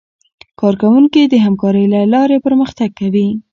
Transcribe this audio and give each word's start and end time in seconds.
کارکوونکي 0.59 1.21
د 1.27 1.35
همکارۍ 1.45 1.85
له 1.93 2.01
لارې 2.13 2.37
پرمختګ 2.45 2.89
کوي 2.99 3.27